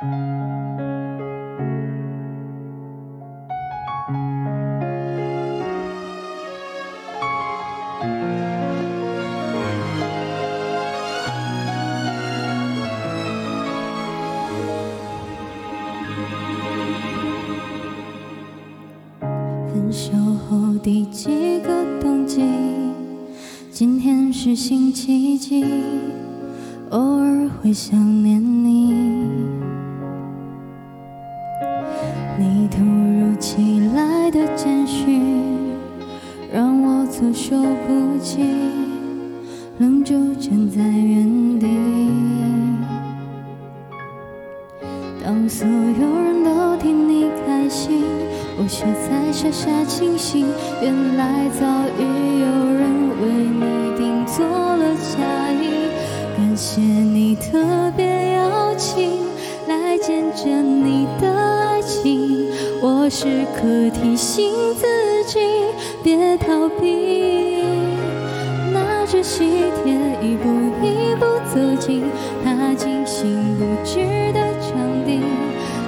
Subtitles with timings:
[0.00, 0.06] 分
[19.90, 20.12] 手
[20.48, 22.44] 后第几个冬季？
[23.72, 25.64] 今天是星期几？
[26.90, 29.57] 偶尔会想念你。
[34.58, 35.22] 简讯，
[36.52, 37.54] 让我措手
[37.86, 38.42] 不及，
[39.78, 41.68] 愣住站在原地。
[45.24, 48.02] 当所有人都替你开心。
[48.60, 50.44] 我却在傻傻清醒，
[50.82, 51.64] 原来早
[51.96, 52.02] 已
[52.40, 52.90] 有人
[53.22, 53.62] 为你
[53.96, 55.86] 订做了嫁衣。
[56.36, 59.20] 感谢你特别邀请
[59.68, 61.27] 来见证你的，
[63.10, 65.38] 时刻提醒自己
[66.02, 67.62] 别逃避。
[68.72, 69.44] 拿着喜
[69.82, 70.48] 帖一步
[70.82, 72.04] 一步走近，
[72.44, 74.00] 踏进心不知
[74.32, 75.20] 的场地。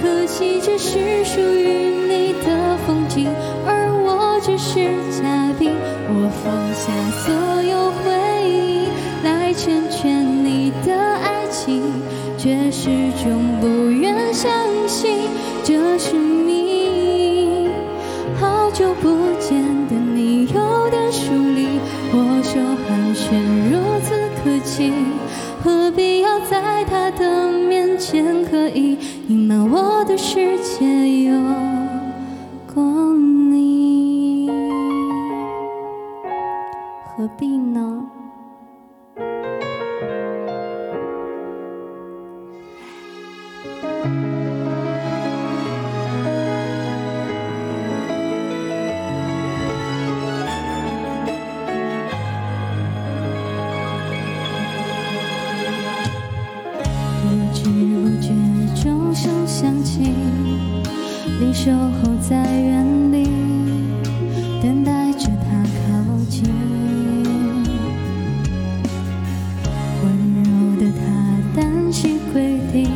[0.00, 1.68] 可惜这是属于
[2.08, 3.28] 你的风景，
[3.66, 5.70] 而我只是嘉宾。
[6.08, 6.90] 我放下
[7.20, 8.10] 所有回
[8.48, 8.88] 忆，
[9.22, 11.82] 来成全你的爱情，
[12.38, 12.88] 却始
[13.22, 14.50] 终不愿相
[14.88, 15.28] 信
[15.62, 16.61] 这是你。
[18.82, 21.78] 好久不见的你有点疏离，
[22.14, 23.38] 握手寒暄
[23.70, 24.92] 如此客气。
[25.62, 31.40] 何必要在他的面前刻意隐瞒我的世界有
[32.74, 32.82] 过
[33.14, 34.50] 你？
[37.16, 38.04] 何必呢？
[61.52, 63.28] 守候在原地，
[64.62, 66.42] 等待着他靠近。
[70.02, 70.04] 温
[70.42, 72.88] 柔的他单膝跪地，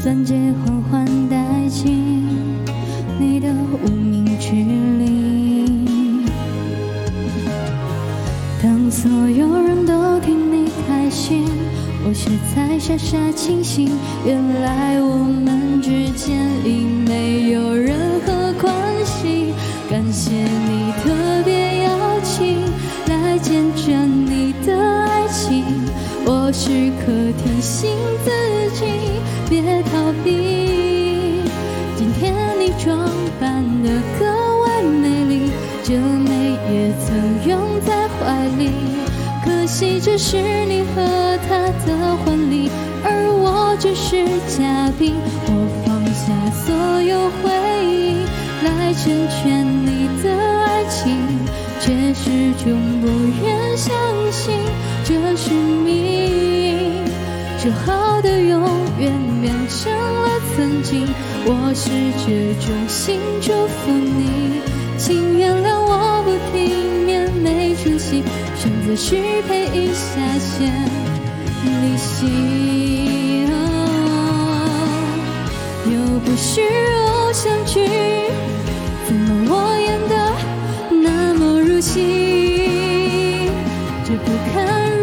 [0.00, 0.34] 钻戒
[0.64, 2.24] 缓缓戴进
[3.18, 3.52] 你的
[3.84, 6.24] 无名指里。
[8.62, 11.44] 当所有人都替你开心，
[12.06, 13.90] 我却在傻傻清醒。
[14.24, 15.73] 原来我们
[26.54, 26.70] 时
[27.00, 27.90] 刻提醒
[28.24, 28.30] 自
[28.78, 28.84] 己
[29.50, 31.42] 别逃避。
[31.96, 32.96] 今天你装
[33.40, 34.24] 扮得格
[34.60, 35.50] 外美丽，
[35.82, 38.70] 这美也曾拥在怀里。
[39.44, 42.70] 可惜这是你和他的婚礼，
[43.02, 44.24] 而我只是
[44.56, 45.16] 嘉宾。
[45.46, 45.50] 我
[45.84, 46.32] 放下
[46.64, 47.50] 所有回
[47.84, 48.24] 忆，
[48.64, 50.30] 来成全你的
[50.64, 51.18] 爱情，
[51.84, 52.30] 却始
[52.64, 53.06] 终不
[53.44, 53.94] 愿相
[54.32, 54.58] 信
[55.04, 57.04] 这是命。
[57.58, 58.62] 说好的永
[58.98, 59.12] 远
[59.42, 61.06] 变成了曾经，
[61.44, 61.90] 我试
[62.24, 62.24] 着
[62.64, 64.62] 衷心祝福你，
[64.96, 66.72] 请原谅我不体
[67.04, 68.22] 面没出息，
[68.56, 69.16] 选择失
[69.46, 70.88] 陪一下先
[71.82, 73.44] 离席。
[75.86, 77.86] 又不是偶像剧，
[84.24, 84.56] 不堪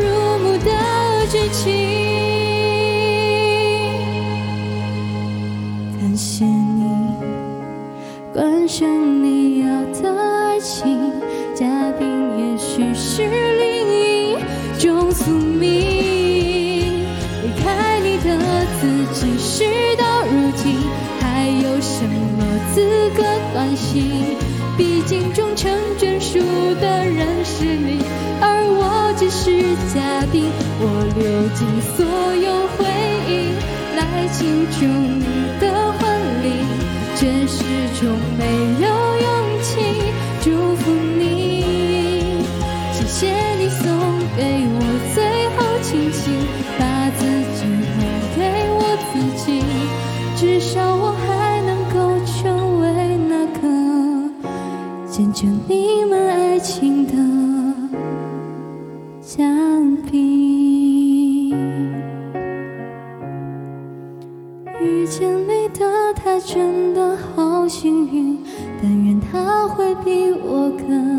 [0.00, 0.06] 入
[0.38, 0.70] 目的
[1.30, 1.62] 剧情。
[5.98, 6.82] 感谢你
[8.32, 8.88] 关上
[9.22, 9.66] 你要
[10.00, 11.12] 的爱情，
[11.54, 11.66] 嘉
[11.98, 12.06] 宾
[12.38, 13.22] 也许是
[13.58, 14.36] 另一
[14.78, 15.68] 种宿命。
[17.42, 18.26] 离开你的
[18.80, 18.80] 自
[19.14, 19.64] 己，事
[19.96, 20.76] 到如今
[21.20, 23.22] 还有什么资格
[23.52, 24.36] 关心？
[24.76, 26.38] 毕竟终成眷属
[26.80, 27.98] 的人是你，
[29.48, 29.64] 是
[29.94, 30.44] 嘉宾。
[30.78, 30.84] 我
[31.16, 31.24] 流
[31.56, 31.66] 尽
[31.96, 32.04] 所
[32.36, 32.46] 有
[32.76, 32.84] 回
[33.28, 33.32] 忆
[33.96, 34.36] 来庆
[34.78, 35.24] 祝你
[35.58, 36.00] 的婚
[36.44, 36.46] 礼，
[37.16, 37.56] 却始
[37.98, 38.02] 终
[38.36, 38.44] 没
[38.84, 38.86] 有
[39.24, 39.26] 勇
[39.62, 39.68] 气
[40.42, 40.46] 祝
[40.76, 41.24] 福你。
[42.92, 43.18] 谢谢
[43.58, 43.84] 你送
[44.36, 44.80] 给我
[45.14, 45.16] 最
[45.56, 46.22] 后清醒，
[46.78, 46.84] 把
[47.16, 47.20] 自
[47.56, 47.58] 己
[47.96, 47.98] 还
[48.36, 48.38] 给
[48.74, 48.76] 我
[49.08, 49.12] 自
[49.44, 49.46] 己，
[50.36, 51.26] 至少我还
[51.62, 51.96] 能够
[52.26, 52.36] 成
[52.80, 52.86] 为
[53.28, 53.60] 那个
[55.10, 57.12] 见证你们爱情的
[59.28, 61.50] 相比。
[64.80, 68.38] 遇见你的他真的好幸运，
[68.80, 71.17] 但愿他会比我更。